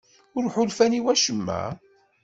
Ur 0.37 0.45
ḥulfan 0.53 0.97
i 0.99 1.01
wacemma? 1.03 1.61